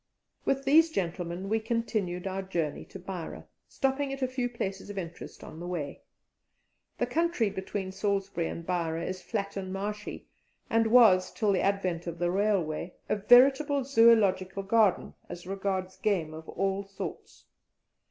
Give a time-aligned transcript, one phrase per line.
[0.45, 4.97] With these gentlemen we continued our journey to Beira, stopping at a few places of
[4.97, 6.01] interest on the way.
[6.97, 10.25] The country between Salisbury and Beira is flat and marshy,
[10.71, 16.33] and was, till the advent of the railway, a veritable Zoological Garden as regards game
[16.33, 17.45] of all sorts.